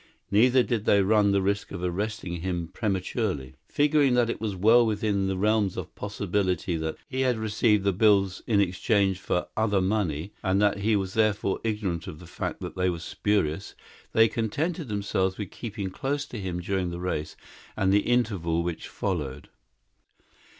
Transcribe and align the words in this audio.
Neither 0.31 0.63
did 0.63 0.85
they 0.85 1.03
run 1.03 1.29
the 1.31 1.43
risk 1.43 1.71
of 1.71 1.83
arresting 1.83 2.37
him 2.41 2.69
prematurely. 2.73 3.53
Figuring 3.67 4.15
that 4.15 4.31
it 4.31 4.41
was 4.41 4.55
well 4.55 4.83
within 4.83 5.27
the 5.27 5.37
realms 5.37 5.77
of 5.77 5.93
possibility 5.93 6.75
that 6.75 6.95
he 7.07 7.21
had 7.21 7.37
received 7.37 7.83
the 7.83 7.93
bills 7.93 8.41
in 8.47 8.59
exchange 8.59 9.19
for 9.19 9.47
other 9.55 9.79
money, 9.79 10.33
and 10.41 10.59
that 10.59 10.79
he 10.79 10.95
was 10.95 11.13
therefore 11.13 11.59
ignorant 11.63 12.07
of 12.07 12.17
the 12.17 12.25
fact 12.25 12.61
that 12.61 12.75
they 12.75 12.89
were 12.89 12.97
spurious, 12.97 13.75
they 14.11 14.27
contented 14.27 14.87
themselves 14.87 15.37
with 15.37 15.51
keeping 15.51 15.91
close 15.91 16.25
to 16.25 16.39
him 16.39 16.61
during 16.61 16.89
the 16.89 16.99
race 16.99 17.35
and 17.77 17.93
the 17.93 17.99
interval 18.09 18.63
which 18.63 18.87
followed. 18.87 19.49